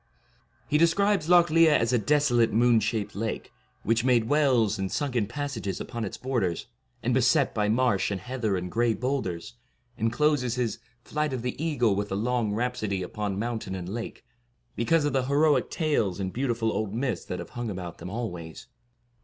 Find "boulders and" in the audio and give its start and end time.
8.95-10.11